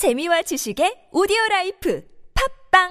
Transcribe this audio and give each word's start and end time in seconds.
재미와 0.00 0.40
지식의 0.40 1.12
오디오 1.12 1.36
라이프 1.50 2.02
팟빵 2.72 2.88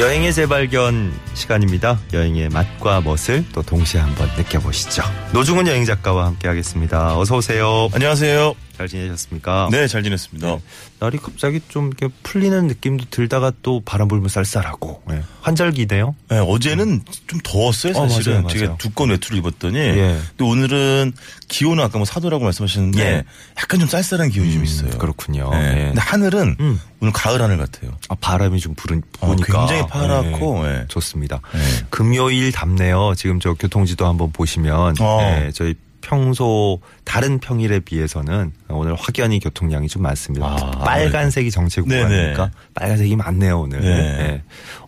여행의 0.00 0.32
재발견 0.34 1.12
시간입니다. 1.34 2.00
여행의 2.12 2.48
맛과 2.48 3.02
멋을 3.02 3.44
또 3.52 3.62
동시에 3.62 4.00
한번 4.00 4.28
느껴보시죠. 4.36 5.04
노중훈 5.32 5.68
여행 5.68 5.84
작가와 5.84 6.26
함께 6.26 6.48
하겠습니다. 6.48 7.16
어서 7.16 7.36
오세요. 7.36 7.88
안녕하세요. 7.94 8.65
잘 8.76 8.88
지내셨습니까? 8.88 9.68
네, 9.70 9.86
잘 9.88 10.02
지냈습니다. 10.02 10.46
네. 10.46 10.60
날이 10.98 11.18
갑자기 11.18 11.60
좀 11.68 11.86
이렇게 11.86 12.08
풀리는 12.22 12.66
느낌도 12.66 13.06
들다가 13.10 13.52
또 13.62 13.80
바람 13.84 14.08
불면 14.08 14.28
쌀쌀하고 14.28 15.02
네. 15.08 15.22
환절기네요. 15.40 16.14
네, 16.28 16.38
어제는 16.38 17.02
좀 17.26 17.40
더웠어요, 17.42 17.94
어, 17.94 18.08
사실은. 18.08 18.42
맞아요, 18.42 18.48
제가 18.48 18.64
맞아요. 18.66 18.78
두꺼운 18.78 19.10
외투를 19.10 19.38
입었더니. 19.38 19.78
예. 19.78 20.18
또 20.36 20.48
오늘은 20.48 21.12
기온은 21.48 21.84
아까 21.84 21.98
뭐 21.98 22.04
사도라고 22.04 22.44
말씀하셨는데 22.44 23.00
예. 23.00 23.24
약간 23.58 23.80
좀 23.80 23.88
쌀쌀한 23.88 24.30
기온이 24.30 24.52
좀 24.52 24.64
있어요. 24.64 24.90
그렇군요. 24.98 25.50
네. 25.50 25.74
네. 25.74 25.84
근데 25.86 26.00
하늘은 26.00 26.56
음. 26.60 26.80
오늘 27.00 27.12
가을 27.12 27.40
하늘 27.40 27.56
같아요. 27.58 27.96
아, 28.08 28.14
바람이 28.20 28.60
좀 28.60 28.74
어, 29.20 29.26
보니까 29.26 29.58
굉장히 29.58 29.86
파랗고, 29.86 30.64
네, 30.64 30.68
예. 30.70 30.84
좋습니다. 30.88 31.40
네. 31.52 31.60
금요일 31.90 32.52
답네요. 32.52 33.14
지금 33.16 33.40
저 33.40 33.54
교통지도 33.54 34.06
한번 34.06 34.32
보시면 34.32 34.94
어. 35.00 35.18
네, 35.20 35.50
저희 35.52 35.74
평소 36.06 36.80
다른 37.02 37.40
평일에 37.40 37.80
비해서는 37.80 38.52
오늘 38.68 38.94
확연히 38.94 39.40
교통량이 39.40 39.88
좀 39.88 40.02
많습니다. 40.02 40.46
아, 40.46 40.70
빨간색이 40.84 41.50
정체 41.50 41.82
네네. 41.82 42.02
구간이니까 42.04 42.50
빨간색이 42.74 43.16
많네요 43.16 43.62
오늘. 43.62 43.80
네. 43.80 44.16
네. 44.16 44.42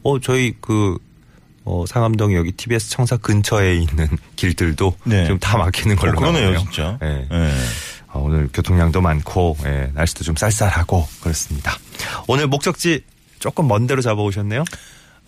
어 0.05 0.21
저희 0.21 0.55
그 0.61 0.97
어, 1.65 1.85
상암동 1.89 2.35
여기 2.37 2.53
TBS 2.53 2.91
청사 2.91 3.17
근처에 3.17 3.75
있는 3.75 4.07
길들도 4.37 4.95
네. 5.05 5.25
지금 5.25 5.41
다 5.41 5.59
막히는 5.59 5.97
걸로 5.97 6.13
어, 6.13 6.21
그러네요, 6.21 6.53
나오네요. 6.53 6.59
진짜. 6.61 6.97
네. 7.01 7.27
네. 7.29 7.53
아, 8.07 8.19
오늘 8.19 8.49
교통량도 8.53 9.01
많고 9.01 9.57
예, 9.67 9.91
날씨도 9.95 10.23
좀 10.23 10.37
쌀쌀하고 10.37 11.05
그렇습니다. 11.21 11.77
오늘 12.29 12.47
목적지 12.47 13.03
조금 13.41 13.67
먼 13.67 13.89
데로 13.89 14.03
잡아오셨네요. 14.03 14.65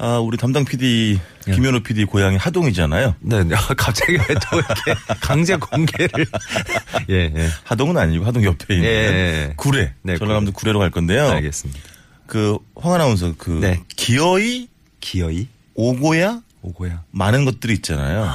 아, 0.03 0.19
우리 0.19 0.39
담당 0.39 0.65
PD, 0.65 1.21
예. 1.49 1.53
김현우 1.53 1.81
PD 1.83 2.07
고향이 2.07 2.39
하동이잖아요. 2.39 3.17
네, 3.21 3.45
네. 3.45 3.55
갑자기 3.77 4.13
왜 4.13 4.19
또 4.19 4.57
이렇게 4.59 4.95
강제 5.21 5.57
공개를. 5.57 6.27
예, 7.11 7.15
예. 7.37 7.49
하동은 7.65 7.99
아니고 7.99 8.25
하동 8.25 8.43
옆에 8.45 8.75
있는 8.77 8.89
예, 8.89 8.93
예, 8.93 9.49
예. 9.49 9.53
구례. 9.57 9.93
네, 10.03 10.17
전라남도 10.17 10.53
구례로 10.53 10.79
갈 10.79 10.91
건데요. 10.91 11.29
알겠습니다. 11.29 11.79
그 12.27 12.57
황 12.77 12.95
아나운서 12.95 13.35
그 13.37 13.51
네. 13.61 13.81
기어이 13.95 14.69
기어이? 15.01 15.49
오고야 15.75 16.41
오고야. 16.63 17.03
많은 17.11 17.45
것들이 17.45 17.75
있잖아요. 17.75 18.31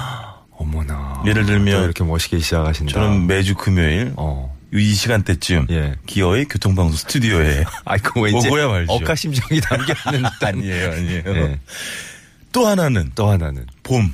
어머나. 0.52 1.24
예를 1.26 1.46
들면 1.48 1.78
또 1.80 1.84
이렇게 1.84 2.04
멋있게 2.04 2.40
시작하신다. 2.40 2.94
저는 2.94 3.26
매주 3.28 3.56
금요일 3.56 4.14
어. 4.18 4.55
이 4.80 4.94
시간대쯤 4.94 5.68
예. 5.70 5.96
기어의 6.06 6.46
교통방송 6.46 6.96
스튜디오에 6.96 7.64
아이고, 7.86 8.22
왠지. 8.22 8.48
오고야 8.48 8.68
말죠. 8.68 8.94
억하심정이 8.94 9.62
담겨 9.62 9.94
있는. 10.12 10.30
아니에요, 10.42 10.92
아니에요. 10.92 11.24
예. 11.28 11.60
또 12.52 12.68
하나는 12.68 13.12
또 13.16 13.30
하나는. 13.30 13.66
봄. 13.84 14.14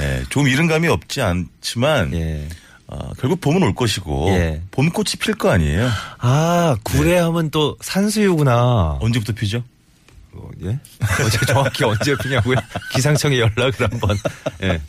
예, 0.00 0.24
좀 0.28 0.48
이른감이 0.48 0.88
없지 0.88 1.22
않지만 1.22 2.12
예. 2.14 2.48
어, 2.88 3.12
결국 3.18 3.40
봄은 3.40 3.62
올 3.62 3.74
것이고 3.74 4.28
예. 4.30 4.62
봄꽃이 4.70 5.12
필 5.20 5.34
거 5.34 5.50
아니에요. 5.50 5.88
아, 6.18 6.76
구례하면 6.82 7.50
또 7.50 7.76
산수유구나. 7.80 8.98
언제부터 9.00 9.32
피죠? 9.32 9.62
어, 10.32 10.48
예? 10.64 10.78
어제 11.24 11.38
정확히 11.46 11.84
언제 11.84 12.14
피냐고요? 12.22 12.56
기상청에 12.92 13.38
연락을 13.38 13.90
한번. 13.90 14.16
예. 14.62 14.80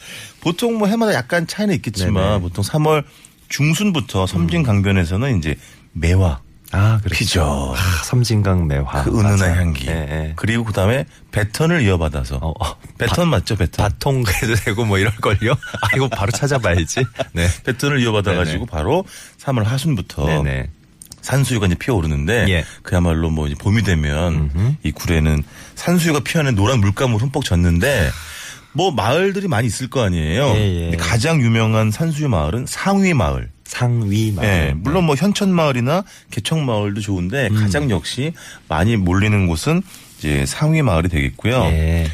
보통 0.42 0.78
뭐 0.78 0.88
해마다 0.88 1.14
약간 1.14 1.48
차이는 1.48 1.74
있겠지만 1.76 2.24
네네. 2.24 2.40
보통 2.42 2.64
3월 2.64 3.04
중순부터 3.50 4.28
섬진 4.28 4.64
강변에서는 4.64 5.38
이제 5.38 5.56
매화 5.94 6.40
아, 6.72 7.00
그렇죠. 7.02 7.16
피죠. 7.18 7.74
아, 7.78 8.04
섬진강 8.04 8.68
매화. 8.68 9.04
그 9.04 9.12
은은한 9.12 9.32
맞아. 9.40 9.56
향기. 9.56 9.88
예, 9.88 9.92
예. 9.92 10.34
그리고 10.36 10.66
그 10.66 10.74
다음에 10.74 11.06
배턴을 11.32 11.82
이어받아서 11.82 12.38
어, 12.42 12.50
어, 12.50 12.76
배턴 12.98 13.30
맞죠, 13.30 13.56
배턴? 13.56 13.86
바통 13.86 14.20
해도 14.28 14.54
되고 14.56 14.84
뭐 14.84 14.98
이럴걸요? 14.98 15.52
아, 15.82 15.96
이거 15.96 16.10
바로 16.10 16.32
찾아봐야지. 16.32 17.06
네. 17.32 17.48
배턴을 17.64 18.02
이어받아가지고 18.02 18.66
네네. 18.66 18.70
바로 18.70 19.06
3월 19.40 19.64
하순부터 19.64 20.26
네네. 20.26 20.70
산수유가 21.22 21.68
이제 21.68 21.76
피어오르는데 21.76 22.46
예. 22.50 22.66
그야말로 22.84 23.30
뭐 23.30 23.50
봄이 23.60 23.84
되면 23.84 24.78
이 24.84 24.92
구례는 24.92 25.44
산수유가 25.76 26.22
피어낸 26.22 26.56
노란 26.56 26.80
물감을 26.80 27.22
흠뻑 27.22 27.44
졌는데 27.44 28.12
뭐 28.78 28.92
마을들이 28.92 29.48
많이 29.48 29.66
있을 29.66 29.90
거 29.90 30.04
아니에요. 30.04 30.54
예, 30.56 30.92
예. 30.92 30.96
가장 30.98 31.42
유명한 31.42 31.90
산수유 31.90 32.30
마을은 32.30 32.68
상위 32.68 33.12
마을. 33.16 33.50
상위 33.66 34.32
마을. 34.32 34.48
예, 34.48 34.74
물론 34.78 35.06
뭐 35.06 35.16
현천 35.16 35.50
마을이나 35.52 36.04
개청 36.30 36.64
마을도 36.64 37.02
좋은데 37.02 37.50
가장 37.50 37.90
역시 37.90 38.34
많이 38.70 38.96
몰리는 38.96 39.48
곳은 39.48 39.82
이제 40.20 40.46
상위 40.46 40.84
마을이 40.84 41.10
되겠고요. 41.10 41.64
예. 41.72 42.08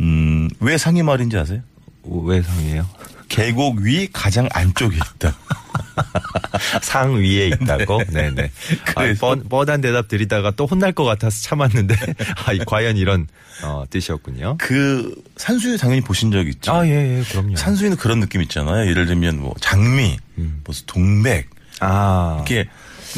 음, 0.00 0.50
왜 0.60 0.76
상위 0.76 1.02
마을인지 1.02 1.38
아세요? 1.38 1.60
왜 2.04 2.42
상위예요? 2.42 2.86
계곡 3.30 3.78
위 3.78 4.06
가장 4.12 4.46
안쪽에 4.52 4.96
있다. 4.96 5.34
상 6.82 7.14
위에 7.14 7.48
있다고? 7.48 8.02
네네. 8.12 8.50
아, 8.96 9.14
뻔, 9.20 9.48
뻔한 9.48 9.80
대답 9.80 10.08
드리다가 10.08 10.50
또 10.52 10.66
혼날 10.66 10.92
것 10.92 11.04
같아서 11.04 11.42
참았는데, 11.42 11.94
아, 12.46 12.52
이- 12.52 12.58
과연 12.66 12.96
이런, 12.96 13.26
어, 13.62 13.84
뜻이었군요. 13.90 14.56
그 14.58 15.14
산수유 15.36 15.76
당연히 15.78 16.00
보신 16.00 16.30
적 16.30 16.46
있죠. 16.48 16.72
아, 16.72 16.86
예, 16.86 17.18
예, 17.18 17.22
그럼요. 17.30 17.56
산수유는 17.56 17.96
그런 17.96 18.20
느낌 18.20 18.42
있잖아요. 18.42 18.88
예를 18.88 19.06
들면 19.06 19.40
뭐 19.40 19.54
장미, 19.60 20.16
음. 20.38 20.60
무슨 20.64 20.84
동백 20.86 21.48
아. 21.80 22.36
이렇게 22.46 22.68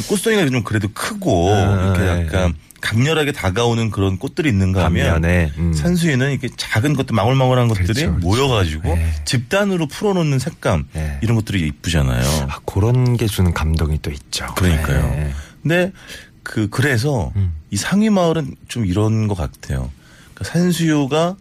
꽃송이가 0.07 0.49
좀 0.49 0.63
그래도 0.63 0.87
크고 0.93 1.53
아, 1.53 1.83
이렇게 1.83 2.03
예, 2.03 2.25
약간 2.25 2.53
강렬하게 2.81 3.31
다가오는 3.31 3.91
그런 3.91 4.17
꽃들이 4.17 4.49
있는가 4.49 4.83
하면 4.85 5.23
음. 5.23 5.73
산수유는 5.73 6.31
이렇게 6.31 6.49
작은 6.55 6.95
것들 6.95 7.15
망울망울한 7.15 7.69
것들이 7.69 7.85
그렇죠, 7.87 8.11
그렇죠. 8.11 8.27
모여가지고 8.27 8.89
예. 8.89 9.13
집단으로 9.23 9.87
풀어놓는 9.87 10.37
색감 10.39 10.87
예. 10.97 11.19
이런 11.21 11.35
것들이 11.35 11.65
이쁘잖아요. 11.67 12.47
아, 12.49 12.59
그런 12.65 13.15
게 13.15 13.27
주는 13.27 13.53
감동이 13.53 13.99
또 14.01 14.11
있죠. 14.11 14.47
그러니까요. 14.55 15.01
네. 15.11 15.33
근데 15.61 15.91
그 16.43 16.67
그래서 16.69 17.31
음. 17.37 17.53
이 17.71 17.77
상위 17.77 18.09
마을은 18.09 18.55
좀 18.67 18.85
이런 18.85 19.29
것 19.29 19.35
같아요. 19.35 19.89
그러니까 20.33 20.51
산수유가 20.53 21.37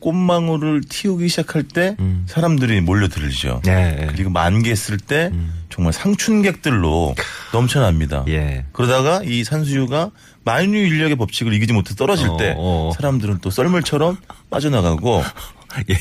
꽃망울을 0.00 0.82
틔우기 0.88 1.28
시작할 1.28 1.64
때 1.64 1.96
음. 2.00 2.24
사람들이 2.26 2.80
몰려들죠. 2.80 3.62
네. 3.64 4.06
그리고 4.10 4.30
만개했을 4.30 4.98
때 4.98 5.30
음. 5.32 5.52
정말 5.70 5.92
상춘객들로 5.92 7.14
넘쳐납니다. 7.52 8.24
예. 8.28 8.64
그러다가 8.72 9.22
이 9.24 9.44
산수유가 9.44 10.10
만유 10.44 10.78
인력의 10.78 11.16
법칙을 11.16 11.52
이기지 11.54 11.72
못해 11.72 11.94
떨어질 11.94 12.28
어, 12.28 12.36
때 12.36 12.54
어. 12.56 12.92
사람들은 12.94 13.38
또 13.40 13.50
썰물처럼 13.50 14.16
빠져나가고 14.48 15.22
예. 15.90 15.94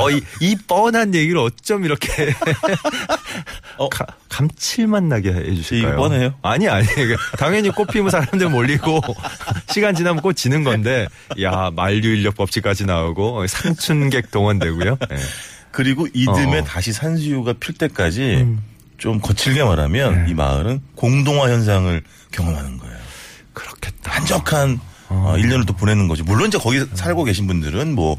어, 0.00 0.10
이, 0.10 0.22
이 0.40 0.56
뻔한 0.66 1.14
얘기를 1.14 1.38
어쩜 1.38 1.84
이렇게 1.84 2.34
어? 3.78 3.88
가- 3.88 4.06
감칠맛 4.28 5.04
나게 5.04 5.32
해주실까요? 5.32 5.92
이거 5.94 6.02
뻔해요? 6.02 6.34
아니 6.42 6.68
아니 6.68 6.86
당연히 7.38 7.70
꽃 7.70 7.86
피면 7.86 8.10
사람들 8.10 8.48
몰리고 8.48 9.00
시간 9.70 9.94
지나면 9.94 10.22
꽃 10.22 10.34
지는 10.34 10.64
건데 10.64 11.06
야 11.40 11.70
만류인력 11.74 12.34
법칙까지 12.36 12.86
나오고 12.86 13.46
상춘객 13.46 14.30
동원되고요. 14.30 14.98
예. 15.10 15.16
그리고 15.70 16.06
이듬해 16.12 16.58
어. 16.58 16.64
다시 16.64 16.92
산수유가 16.92 17.54
필 17.54 17.74
때까지 17.74 18.20
음. 18.42 18.62
좀 18.98 19.20
거칠게 19.20 19.64
말하면 19.64 20.24
네. 20.26 20.30
이 20.30 20.34
마을은 20.34 20.80
공동화 20.94 21.48
현상을 21.50 22.02
경험하는 22.30 22.78
거예요. 22.78 22.96
그렇겠다. 23.52 24.12
한적한 24.12 24.80
어, 25.12 25.34
1년을 25.36 25.66
또 25.66 25.74
보내는 25.74 26.08
거죠. 26.08 26.24
물론 26.24 26.48
이제 26.48 26.58
거기 26.58 26.84
살고 26.94 27.24
계신 27.24 27.46
분들은 27.46 27.94
뭐 27.94 28.16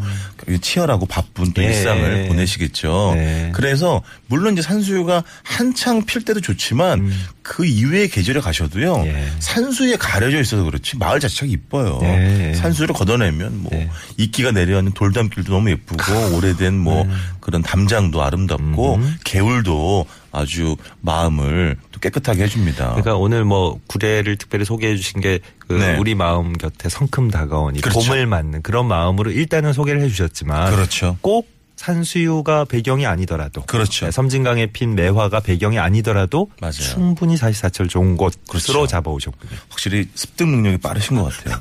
치열하고 0.61 1.05
바쁜 1.05 1.53
또 1.53 1.63
예. 1.63 1.67
일상을 1.67 2.27
보내시겠죠. 2.27 3.13
네. 3.15 3.51
그래서 3.53 4.01
물론 4.27 4.53
이제 4.53 4.61
산수유가 4.61 5.23
한창 5.43 6.05
필 6.05 6.23
때도 6.23 6.41
좋지만 6.41 7.11
그 7.41 7.65
이외의 7.65 8.09
계절에 8.09 8.39
가셔도요. 8.39 8.95
음. 8.95 9.05
예. 9.05 9.27
산수유에 9.39 9.95
가려져 9.97 10.39
있어서 10.39 10.63
그렇지 10.63 10.97
마을 10.97 11.19
자체가 11.19 11.45
이뻐요. 11.51 11.99
네. 12.01 12.53
산수유를 12.55 12.95
걷어내면 12.95 13.63
뭐 13.63 13.71
네. 13.71 13.89
이끼가 14.17 14.51
내려앉는 14.51 14.93
돌담길도 14.93 15.51
너무 15.51 15.69
예쁘고 15.71 16.35
오래된 16.37 16.77
뭐 16.77 17.07
그런 17.39 17.61
담장도 17.61 18.21
아름답고 18.23 18.95
음. 18.95 19.17
개울도 19.23 20.05
아주 20.33 20.75
마음을 20.99 21.77
또 21.93 21.99
깨끗하게 22.01 22.43
해줍니다. 22.43 22.87
그러니까 22.89 23.15
오늘 23.15 23.45
뭐 23.45 23.79
구례를 23.87 24.35
특별히 24.37 24.65
소개해 24.65 24.97
주신 24.97 25.21
게 25.21 25.39
그 25.67 25.73
네. 25.73 25.97
우리 25.97 26.13
마음 26.13 26.53
곁에 26.53 26.89
성큼 26.89 27.31
다가온 27.31 27.75
이 27.75 27.81
그렇죠. 27.81 27.99
봄을 27.99 28.27
맞는 28.27 28.61
그런 28.61 28.87
마음으로 28.87 29.31
일단은 29.31 29.73
소개를 29.73 30.01
해 30.01 30.09
주셨지만 30.09 30.71
그렇죠. 30.75 31.17
꼭 31.21 31.51
산수유가 31.75 32.65
배경이 32.65 33.05
아니더라도 33.05 33.63
그렇죠. 33.65 34.05
네, 34.05 34.11
섬진강에 34.11 34.67
핀 34.67 34.95
매화가 34.95 35.39
배경이 35.41 35.79
아니더라도 35.79 36.49
맞아요. 36.61 36.73
충분히 36.73 37.35
사시사철 37.35 37.87
좋은 37.87 38.15
곳으로 38.15 38.41
그렇죠. 38.47 38.87
잡아오셨군요. 38.87 39.51
확실히 39.69 40.07
습득 40.13 40.47
능력이 40.47 40.77
빠르신 40.77 41.17
것 41.17 41.35
같아요. 41.35 41.59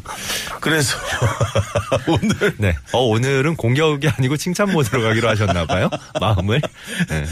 그래서 0.60 0.96
오늘 2.06 2.54
네. 2.58 2.74
어, 2.92 2.98
오늘은 3.00 3.56
공격이 3.56 4.08
아니고 4.08 4.36
칭찬 4.36 4.70
모드로 4.72 5.02
가기로 5.02 5.28
하셨나 5.28 5.64
봐요. 5.66 5.88
마음을. 6.20 6.60
네. 7.08 7.24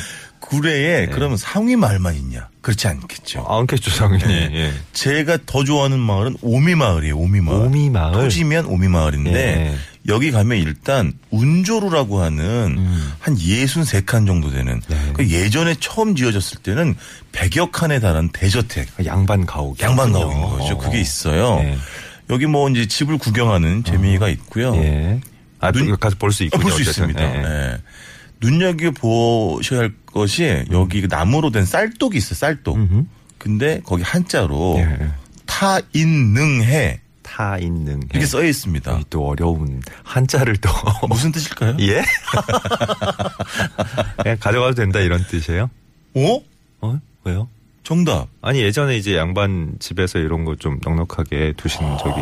구례에 0.50 1.06
그러면 1.06 1.36
상위 1.36 1.76
마을만 1.76 2.14
있냐? 2.16 2.48
그렇지 2.60 2.88
않겠죠. 2.88 3.44
아, 3.48 3.58
안겠죠, 3.58 3.90
당연히. 3.92 4.24
네. 4.26 4.50
예. 4.52 4.72
제가 4.92 5.38
더 5.46 5.62
좋아하는 5.64 5.98
마을은 5.98 6.36
오미 6.42 6.74
마을이에요. 6.74 7.16
오미 7.16 7.40
마을. 7.40 7.66
오미 7.66 7.88
마을? 7.90 8.12
토지면 8.12 8.66
오미 8.66 8.88
마을인데 8.88 9.32
예. 9.32 9.74
여기 10.08 10.30
가면 10.30 10.58
일단 10.58 11.12
운조루라고 11.30 12.20
하는 12.20 12.74
음. 12.78 13.12
한 13.20 13.36
63칸 13.36 14.26
정도 14.26 14.50
되는 14.50 14.80
네. 14.88 14.96
그 15.14 15.30
예전에 15.30 15.74
처음 15.78 16.16
지어졌을 16.16 16.58
때는 16.62 16.96
100여 17.32 17.70
칸에 17.70 18.00
달한 18.00 18.28
대저택 18.30 18.88
양반 19.06 19.46
가옥. 19.46 19.80
양반 19.80 20.10
가옥인 20.12 20.40
거죠. 20.42 20.78
그게 20.78 21.00
있어요. 21.00 21.56
네. 21.60 21.76
여기 22.30 22.46
뭐 22.46 22.68
이제 22.70 22.86
집을 22.86 23.18
구경하는 23.18 23.84
재미가 23.84 24.28
있고요. 24.30 24.74
예. 24.76 25.20
아, 25.60 25.70
눈- 25.72 25.94
가서 25.98 26.16
볼 26.18 26.32
수 26.32 26.42
있군요. 26.44 26.62
볼수 26.62 26.80
어쨌든. 26.80 27.10
있습니다. 27.10 27.22
예. 27.74 27.76
예. 28.42 28.46
눈여겨 28.48 28.90
보셔야 28.92 29.80
할 29.80 29.92
것이 30.06 30.64
여기 30.70 31.06
나무로 31.08 31.50
된 31.50 31.64
쌀독이 31.64 32.18
있어요. 32.18 32.34
쌀독. 32.34 32.76
음흠. 32.76 33.04
근데 33.38 33.80
거기 33.84 34.02
한자로 34.02 34.76
예. 34.78 34.84
네. 34.84 35.10
타인능해 35.46 37.00
타 37.22 37.58
있는. 37.58 38.02
이렇게 38.10 38.26
써 38.26 38.44
있습니다. 38.44 39.00
또 39.08 39.28
어려운 39.28 39.82
한자를 40.04 40.56
또. 40.58 40.68
무슨 41.08 41.32
뜻일까요? 41.32 41.76
예? 41.80 42.02
그냥 44.22 44.36
가져가도 44.40 44.74
된다 44.74 44.98
이런 45.00 45.24
뜻이에요? 45.26 45.70
어? 46.16 46.40
어? 46.80 47.00
왜요? 47.24 47.48
정답. 47.84 48.26
아니 48.42 48.60
예전에 48.60 48.96
이제 48.96 49.16
양반 49.16 49.74
집에서 49.78 50.18
이런 50.18 50.44
거 50.44 50.54
좀 50.56 50.78
넉넉하게 50.82 51.54
두시는 51.56 51.98
적이 51.98 52.20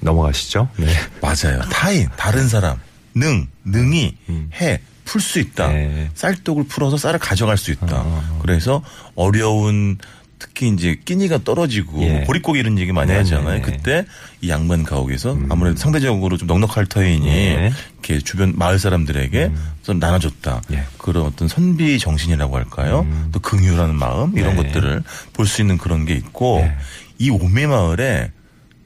넘어가시죠? 0.00 0.68
네. 0.76 0.86
맞아요. 1.20 1.60
타인, 1.70 2.08
다른 2.16 2.48
사람. 2.48 2.76
능, 3.14 3.46
능이 3.64 4.16
해, 4.60 4.80
풀 5.04 5.20
수 5.20 5.38
있다. 5.38 5.68
음. 5.68 5.72
네. 5.72 6.10
쌀독을 6.14 6.64
풀어서 6.64 6.96
쌀을 6.96 7.18
가져갈 7.18 7.56
수 7.56 7.70
있다. 7.70 7.86
아. 7.90 8.38
그래서 8.42 8.82
어려운 9.14 9.96
특히 10.40 10.68
이제 10.68 10.96
끼니가 11.04 11.42
떨어지고 11.42 12.00
예. 12.02 12.22
보릿고기 12.22 12.60
이런 12.60 12.78
얘기 12.78 12.92
많이 12.92 13.08
네네. 13.08 13.18
하잖아요. 13.20 13.60
그때 13.60 14.04
이 14.40 14.48
양반 14.48 14.84
가옥에서 14.84 15.36
아무래도 15.48 15.76
상대적으로 15.78 16.36
좀 16.36 16.46
넉넉할 16.46 16.86
터이니 16.86 17.26
네. 17.26 17.72
이렇게 17.94 18.20
주변 18.20 18.52
마을 18.56 18.78
사람들에게 18.78 19.50
좀 19.82 19.98
나눠줬다. 19.98 20.62
예. 20.72 20.84
그런 20.98 21.24
어떤 21.24 21.48
선비 21.48 21.98
정신이라고 21.98 22.54
할까요? 22.56 23.04
또 23.32 23.40
긍휼하는 23.40 23.96
마음 23.96 24.38
이런 24.38 24.54
네. 24.54 24.62
것들을 24.62 25.02
볼 25.32 25.46
수 25.46 25.60
있는 25.60 25.76
그런 25.76 26.04
게 26.04 26.14
있고 26.14 26.58
네. 26.60 26.76
이 27.18 27.30
오미 27.30 27.66
마을에 27.66 28.30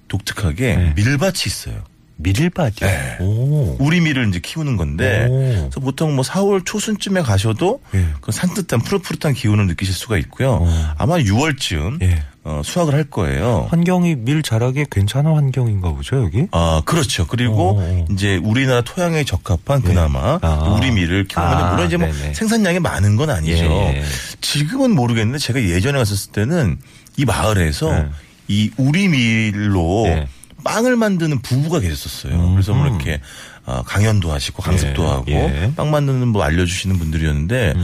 독특하게 0.09 0.77
네. 0.77 0.93
밀밭이 0.97 1.43
있어요. 1.47 1.83
밀밭이요? 2.23 2.81
네. 2.81 3.17
오. 3.21 3.77
우리 3.79 4.01
밀을 4.01 4.29
이제 4.29 4.41
키우는 4.41 4.77
건데 4.77 5.27
오. 5.29 5.39
그래서 5.39 5.81
보통 5.81 6.15
뭐 6.15 6.25
4월 6.25 6.65
초순쯤에 6.65 7.23
가셔도 7.23 7.81
예. 7.95 8.07
그 8.21 8.33
산뜻한 8.33 8.81
푸릇푸릇한 8.81 9.35
기운을 9.35 9.67
느끼실 9.67 9.95
수가 9.95 10.19
있고요. 10.19 10.59
어. 10.63 10.95
아마 10.99 11.19
6월쯤 11.19 12.03
예. 12.03 12.23
어, 12.45 12.61
수확을 12.65 12.95
할 12.95 13.05
거예요. 13.05 13.69
환경이 13.71 14.17
밀 14.17 14.43
자라기 14.43 14.85
괜찮은 14.91 15.33
환경인가 15.33 15.93
보죠, 15.93 16.25
여기? 16.25 16.49
아, 16.51 16.83
그렇죠. 16.85 17.27
그리고 17.29 17.77
오. 17.77 18.07
이제 18.11 18.37
우리나라 18.43 18.81
토양에 18.81 19.23
적합한 19.23 19.83
그나마 19.83 20.41
아. 20.43 20.77
우리 20.77 20.91
밀을 20.91 21.29
키우면 21.29 21.53
아, 21.53 21.71
물론 21.71 21.87
이제 21.87 21.97
뭐 21.97 22.11
네네. 22.11 22.35
생산량이 22.35 22.81
많은 22.81 23.17
건 23.17 23.31
아니죠. 23.31 23.65
예, 23.65 23.99
예. 23.99 24.03
지금은 24.41 24.93
모르겠는데 24.95 25.39
제가 25.39 25.63
예전에 25.63 25.99
갔었을 25.99 26.33
때는 26.33 26.79
이 27.17 27.25
마을에서 27.25 27.93
네. 27.93 28.09
이 28.49 28.71
우리 28.77 29.07
밀로 29.07 30.05
예. 30.07 30.27
빵을 30.65 30.97
만드는 30.97 31.41
부부가 31.43 31.81
계셨었어요. 31.81 32.51
그래서 32.53 32.73
뭐 32.75 32.87
이렇게 32.87 33.21
어, 33.65 33.83
강연도 33.87 34.33
하시고 34.33 34.63
강습도 34.63 35.03
음. 35.03 35.07
예, 35.07 35.11
하고 35.11 35.55
예. 35.55 35.65
음. 35.67 35.75
빵 35.77 35.91
만드는 35.91 36.29
뭐 36.29 36.43
알려주시는 36.43 36.99
분들이었는데 36.99 37.75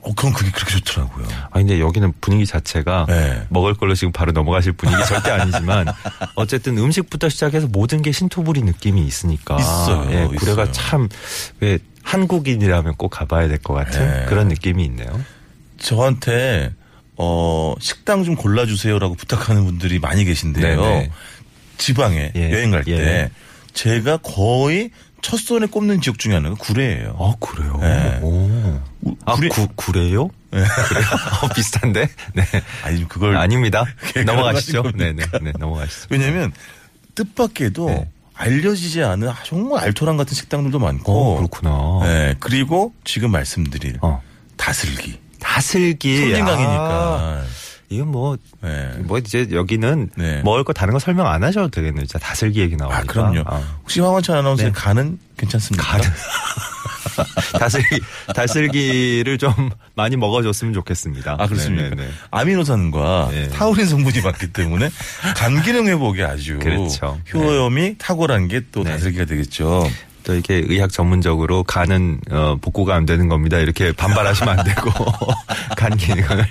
어, 0.00 0.14
그건 0.14 0.32
그게 0.32 0.50
그렇게 0.50 0.78
좋더라고요. 0.78 1.26
아 1.50 1.58
근데 1.58 1.80
여기는 1.80 2.12
분위기 2.20 2.46
자체가 2.46 3.06
네. 3.08 3.42
먹을 3.48 3.74
걸로 3.74 3.94
지금 3.94 4.12
바로 4.12 4.32
넘어가실 4.32 4.72
분위기 4.74 5.04
절대 5.06 5.30
아니지만 5.30 5.86
어쨌든 6.36 6.78
음식부터 6.78 7.28
시작해서 7.28 7.66
모든 7.68 8.02
게 8.02 8.12
신토부리 8.12 8.62
느낌이 8.62 9.04
있으니까 9.04 9.56
있어요, 9.58 10.08
예, 10.12 10.26
구례가. 10.36 10.70
참 10.72 11.08
왜 11.60 11.78
한국인이라면 12.04 12.96
꼭 12.96 13.08
가봐야 13.08 13.48
될 13.48 13.58
것 13.58 13.72
같은 13.74 14.00
네. 14.06 14.26
그런 14.26 14.48
느낌이 14.48 14.84
있네요. 14.84 15.08
저한테 15.78 16.72
어, 17.16 17.74
식당 17.80 18.24
좀 18.24 18.34
골라주세요라고 18.34 19.14
부탁하는 19.14 19.64
분들이 19.64 19.98
많이 19.98 20.24
계신데요. 20.24 20.80
네네. 20.82 21.10
지방에 21.78 22.32
예, 22.36 22.52
여행 22.52 22.70
갈때 22.70 22.92
예. 22.92 23.30
제가 23.72 24.18
거의 24.18 24.90
첫 25.22 25.38
손에 25.40 25.66
꼽는 25.66 26.00
지역 26.00 26.18
중에 26.18 26.34
하나가 26.34 26.54
구례예요. 26.56 27.16
아 27.18 27.34
그래요? 27.40 27.78
네. 27.80 28.18
오. 28.22 28.80
아 29.24 29.34
구례- 29.34 29.48
구, 29.48 29.66
구례요? 29.74 30.28
그래요? 30.50 30.66
어, 31.42 31.48
비슷한데? 31.48 32.08
네. 32.34 32.44
아니 32.84 33.08
그걸 33.08 33.36
아닙니다. 33.36 33.84
넘어가시죠. 34.24 34.82
네네. 34.94 35.24
네, 35.42 35.52
넘어가시죠. 35.58 36.06
왜냐하면 36.10 36.52
뜻밖에도 37.14 37.88
네. 37.88 38.08
알려지지 38.34 39.02
않은 39.02 39.32
정말 39.44 39.84
알토란 39.84 40.16
같은 40.16 40.34
식당들도 40.34 40.78
많고 40.78 41.12
어, 41.12 41.36
그렇구나. 41.38 42.00
네, 42.02 42.34
그리고 42.40 42.92
지금 43.04 43.30
말씀드릴 43.30 43.98
어. 44.02 44.22
다슬기 44.56 45.18
다슬기. 45.40 46.18
섬진강이니까 46.18 46.90
아, 46.90 47.44
이건 47.94 48.08
뭐, 48.08 48.36
네. 48.60 48.90
뭐 48.98 49.18
이제 49.18 49.46
여기는 49.50 50.10
네. 50.16 50.42
먹을 50.42 50.64
거 50.64 50.72
다른 50.72 50.92
거 50.92 50.98
설명 50.98 51.26
안 51.26 51.44
하셔도 51.44 51.68
되겠네요. 51.68 52.06
진짜 52.06 52.18
다슬기 52.18 52.60
얘기 52.60 52.76
나오니까. 52.76 52.98
아 52.98 53.02
그럼요. 53.04 53.42
아. 53.46 53.78
혹시 53.82 54.00
황원찬 54.00 54.36
아나운서의 54.36 54.72
네. 54.72 54.78
간은 54.78 55.18
괜찮습니까? 55.36 55.86
간은. 55.86 56.04
다슬기, 57.58 58.00
다슬기를 58.34 59.38
좀 59.38 59.70
많이 59.94 60.16
먹어줬으면 60.16 60.74
좋겠습니다. 60.74 61.36
아 61.38 61.46
그렇습니까? 61.46 61.90
네네네. 61.90 62.08
아미노산과 62.30 63.28
네. 63.30 63.48
타우린 63.50 63.86
성분이 63.86 64.20
많기 64.20 64.52
때문에 64.52 64.90
간 65.36 65.62
기능 65.62 65.86
회복에 65.86 66.24
아주 66.24 66.58
그렇죠. 66.58 67.20
효험이 67.32 67.96
탁월한 67.98 68.48
게또 68.48 68.82
네. 68.82 68.90
다슬기가 68.90 69.24
되겠죠. 69.26 69.88
또 70.24 70.34
이게 70.34 70.64
의학 70.66 70.90
전문적으로 70.90 71.62
간은 71.62 72.20
어, 72.30 72.56
복구가 72.60 72.94
안 72.94 73.06
되는 73.06 73.28
겁니다. 73.28 73.58
이렇게 73.58 73.92
반발하시면 73.92 74.58
안 74.58 74.64
되고 74.64 74.90
간 75.76 75.96
기능을 75.96 76.46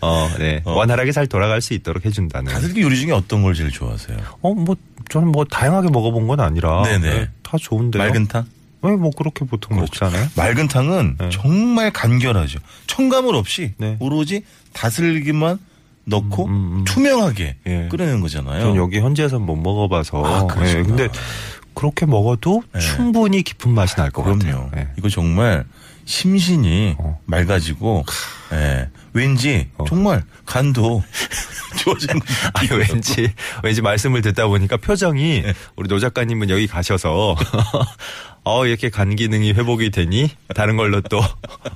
어, 0.00 0.28
네. 0.38 0.62
어. 0.64 0.72
원활하게 0.72 1.12
잘 1.12 1.26
돌아갈 1.26 1.60
수 1.60 1.74
있도록 1.74 2.04
해준다는. 2.04 2.50
다슬기 2.52 2.80
요리 2.82 2.98
중에 2.98 3.12
어떤 3.12 3.42
걸 3.42 3.54
제일 3.54 3.70
좋아하세요? 3.70 4.16
어, 4.42 4.54
뭐 4.54 4.74
저는 5.10 5.28
뭐 5.28 5.44
다양하게 5.44 5.90
먹어본 5.90 6.26
건 6.26 6.40
아니라 6.40 6.82
네네. 6.82 7.10
네, 7.10 7.28
다 7.42 7.56
좋은데요. 7.60 8.02
맑은탕? 8.02 8.46
왜뭐 8.80 9.10
그렇게 9.10 9.44
보통 9.44 9.76
그렇죠. 9.76 10.04
먹잖아요. 10.04 10.30
맑은 10.36 10.68
탕은 10.68 11.16
네. 11.18 11.28
정말 11.30 11.90
간결하죠. 11.90 12.60
첨가물 12.86 13.34
없이 13.34 13.74
네. 13.76 13.96
오로지 14.00 14.42
다슬기만 14.72 15.58
넣고 16.04 16.46
음, 16.46 16.50
음, 16.50 16.76
음. 16.78 16.84
투명하게 16.84 17.56
예. 17.66 17.88
끓이는 17.90 18.20
거잖아요. 18.20 18.62
전 18.62 18.76
여기 18.76 18.98
현지에서 18.98 19.38
못 19.38 19.56
먹어봐서. 19.56 20.22
아. 20.24 20.66
예, 20.66 20.82
근데 20.82 21.08
그렇게 21.78 22.06
먹어도 22.06 22.64
네. 22.72 22.80
충분히 22.80 23.42
깊은 23.44 23.72
맛이 23.72 23.94
날 23.94 24.10
것. 24.10 24.24
같아요. 24.24 24.68
예. 24.76 24.88
이거 24.98 25.08
정말 25.08 25.64
심신이 26.06 26.96
어. 26.98 27.20
맑아지고 27.26 28.04
예. 28.52 28.88
왠지 29.12 29.68
어. 29.78 29.84
정말 29.86 30.24
간도 30.44 31.04
좋아지는 31.78 32.18
것 32.18 32.26
아니. 32.54 32.68
왠지 32.72 33.32
왠지 33.62 33.80
말씀을 33.80 34.22
듣다 34.22 34.48
보니까 34.48 34.76
표정이 34.76 35.42
네. 35.42 35.54
우리 35.76 35.88
노 35.88 36.00
작가님은 36.00 36.50
여기 36.50 36.66
가셔서 36.66 37.36
어 38.42 38.66
이렇게 38.66 38.88
간 38.90 39.14
기능이 39.14 39.52
회복이 39.52 39.90
되니 39.90 40.30
다른 40.56 40.76
걸로 40.76 41.00
또 41.02 41.20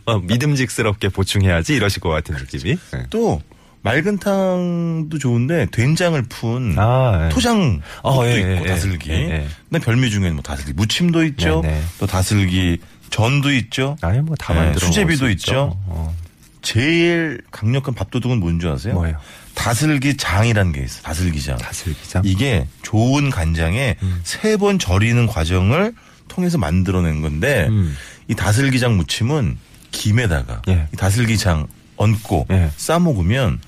어, 0.06 0.18
믿음직스럽게 0.18 1.10
보충해야지 1.10 1.74
이러실 1.74 2.00
것 2.00 2.08
같은 2.08 2.34
느낌이. 2.34 2.76
네. 2.92 3.06
또 3.10 3.40
맑은 3.82 4.18
탕도 4.18 5.18
좋은데 5.18 5.66
된장을 5.72 6.20
푼 6.22 6.74
아, 6.78 7.26
예. 7.26 7.28
토장 7.30 7.80
어, 8.02 8.14
도 8.14 8.26
예, 8.28 8.38
있고 8.38 8.64
예, 8.64 8.68
다슬기. 8.68 9.10
예, 9.10 9.14
예. 9.14 9.46
근데 9.68 9.84
별미 9.84 10.10
중에는 10.10 10.34
뭐 10.34 10.42
다슬기 10.42 10.72
무침도 10.72 11.24
있죠. 11.24 11.60
네, 11.62 11.72
네. 11.72 11.82
또 11.98 12.06
다슬기 12.06 12.78
전도 13.10 13.52
있죠. 13.52 13.96
아니 14.00 14.20
뭐다 14.20 14.54
네, 14.54 14.60
만들어 14.60 14.86
수제비도 14.86 15.28
있죠. 15.30 15.76
어, 15.86 16.14
제일 16.62 17.42
강력한 17.50 17.94
밥도둑은 17.94 18.38
뭔지 18.38 18.68
아세요? 18.68 18.94
뭐예요? 18.94 19.18
다슬기 19.54 20.16
장이라는 20.16 20.72
게 20.72 20.82
있어. 20.82 21.02
다슬기장. 21.02 21.58
다슬기장. 21.58 22.22
이게 22.24 22.66
좋은 22.82 23.30
간장에 23.30 23.96
음. 24.02 24.20
세번 24.22 24.78
절이는 24.78 25.26
과정을 25.26 25.92
통해서 26.28 26.56
만들어낸 26.56 27.20
건데 27.20 27.66
음. 27.68 27.94
이 28.28 28.34
다슬기장 28.34 28.96
무침은 28.96 29.58
김에다가 29.90 30.62
예. 30.68 30.86
이 30.94 30.96
다슬기장 30.96 31.66
얹고 31.96 32.46
예. 32.50 32.70
싸 32.76 32.98
먹으면 32.98 33.60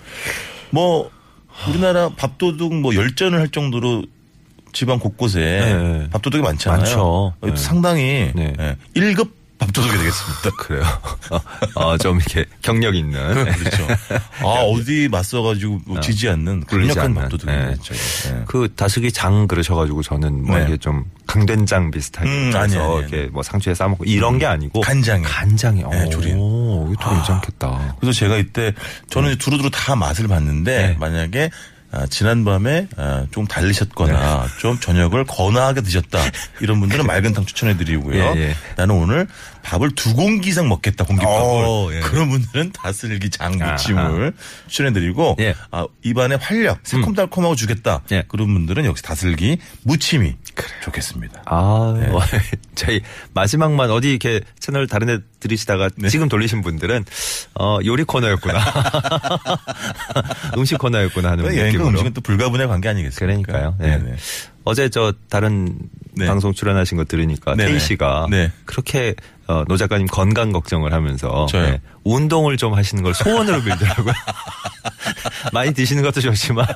뭐 0.71 1.11
우리나라 1.69 2.09
밥도둑 2.11 2.75
뭐 2.75 2.95
열전을 2.95 3.39
할 3.39 3.49
정도로 3.49 4.05
지방 4.73 4.99
곳곳에 4.99 5.41
네. 5.41 6.11
밥도둑이 6.11 6.43
많잖아요. 6.43 6.81
많죠. 6.81 7.01
어, 7.01 7.35
네. 7.43 7.57
상당히 7.57 8.33
네. 8.35 8.53
예, 8.59 8.77
1급 8.95 9.31
밥도둑이 9.67 9.99
되겠습니다. 9.99 10.51
그래요. 10.59 10.85
어, 11.75 11.97
좀 11.99 12.17
이렇게 12.19 12.45
경력 12.63 12.95
있는. 12.95 13.45
그렇죠. 13.53 13.87
아, 14.41 14.47
어디 14.63 15.09
맞서가지고 15.11 15.81
뭐 15.87 16.01
지지 16.01 16.29
않는 16.29 16.65
강력한 16.65 17.05
않는. 17.07 17.15
밥도둑이겠죠. 17.15 17.95
네. 17.95 18.33
네. 18.33 18.43
그 18.47 18.73
다슬기 18.75 19.13
장 19.13 19.47
그러셔가지고 19.47 20.03
저는 20.03 20.45
뭐 20.47 20.59
네. 20.59 20.65
이게 20.65 20.77
좀 20.77 21.05
강된장 21.27 21.91
비슷하게 21.91 22.29
음, 22.29 22.53
해서. 22.55 23.01
이렇게 23.01 23.29
뭐 23.33 23.43
상추에 23.43 23.75
싸먹고 23.75 24.05
이런 24.05 24.39
게 24.39 24.47
아니고 24.47 24.81
간장에. 24.81 25.23
간장에 25.23 25.83
네, 25.91 26.05
오, 26.07 26.11
조린. 26.11 26.37
이거 26.37 26.95
더 27.01 27.11
괜찮겠다. 27.11 27.97
그래서 28.01 28.19
제가 28.19 28.37
이때 28.37 28.73
저는 29.11 29.31
이제 29.31 29.39
두루두루 29.39 29.71
다 29.71 29.97
맛을 29.97 30.29
봤는데 30.29 30.89
네. 30.89 30.97
만약에 30.99 31.51
아, 31.97 32.07
지난밤에 32.07 32.89
아, 32.97 33.25
좀 33.31 33.47
달리셨거나 33.47 34.43
네. 34.43 34.49
좀 34.59 34.81
저녁을 34.81 35.25
거나하게 35.27 35.83
드셨다 35.83 36.19
이런 36.61 36.81
분들은 36.81 37.07
맑은탕 37.07 37.47
추천해드리고요. 37.47 38.19
예, 38.37 38.41
예. 38.41 38.57
나는 38.77 38.97
오늘 38.97 39.29
밥을 39.65 39.93
두 39.93 40.15
공기 40.15 40.51
이상 40.51 40.69
먹겠다 40.69 41.05
공깃밥을 41.05 41.39
어, 41.41 41.89
예. 41.93 42.01
그런 42.01 42.29
분들은 42.29 42.73
다슬기 42.73 43.31
장 43.31 43.59
무침을 43.59 44.35
추천해드리고 44.69 45.37
예. 45.41 45.55
아, 45.71 45.87
입안에 46.03 46.37
활력 46.37 46.81
새콤달콤하고 46.85 47.57
주겠다 47.57 48.03
예. 48.13 48.25
그런 48.29 48.53
분들은 48.53 48.85
역시 48.85 49.03
다슬기 49.03 49.59
무침이 49.83 50.35
좋겠습니다. 50.83 51.43
아, 51.47 51.95
네. 51.99 52.09
저희 52.77 53.01
마지막만 53.33 53.91
어디 53.91 54.11
이렇게 54.11 54.41
채널 54.61 54.87
다른 54.87 55.07
데 55.07 55.19
들으시다가 55.41 55.89
네. 55.97 56.09
지금 56.09 56.29
돌리신 56.29 56.63
분들은 56.63 57.05
어, 57.59 57.79
요리 57.85 58.05
코너였구나. 58.05 58.61
음식 60.57 60.79
코너였구나 60.79 61.33
하는 61.33 61.45
여행과 61.47 61.65
느낌으로. 61.65 61.89
음식은 61.89 62.15
또 62.15 62.21
불가분의 62.21 62.69
관계 62.69 62.89
아니겠습니까? 62.91 63.53
그러니까요. 63.53 63.77
네. 63.79 64.17
어제 64.65 64.89
저 64.89 65.13
다른 65.29 65.79
네. 66.13 66.27
방송 66.27 66.53
출연하신 66.53 66.97
거 66.97 67.05
들으니까 67.05 67.55
네네. 67.55 67.71
태희 67.71 67.81
씨가 67.81 68.29
네. 68.31 68.51
그렇게 68.65 69.15
어, 69.47 69.65
노 69.69 69.77
작가님 69.77 70.07
건강 70.07 70.53
걱정을 70.53 70.93
하면서? 70.93 71.47
네, 71.53 71.81
운동을 72.05 72.57
좀 72.57 72.73
하시는 72.75 73.03
걸 73.03 73.13
소원으로 73.13 73.63
빌더라고요. 73.63 74.15
많이 75.53 75.75
드시는 75.75 76.03
것도 76.03 76.21
좋지만 76.23 76.67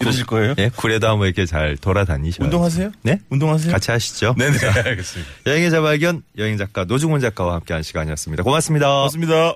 이러실 0.00 0.26
거예요? 0.26 0.54
예, 0.58 0.70
구례도 0.74 1.08
한번 1.08 1.28
이렇게 1.28 1.46
잘 1.46 1.76
돌아다니셔야 1.76 2.44
운동하세요? 2.44 2.92
네? 3.02 3.20
운동하세요? 3.30 3.72
같이 3.72 3.90
하시죠. 3.90 4.34
네네 4.36 4.58
알겠습니다. 4.84 5.30
여행의 5.46 5.70
자발견 5.70 6.22
여행 6.38 6.58
작가 6.58 6.84
노중훈 6.84 7.20
작가와 7.20 7.54
함께한 7.54 7.82
시간이었습니다. 7.82 8.42
고맙습니다. 8.42 8.88
고맙습니다. 8.88 9.54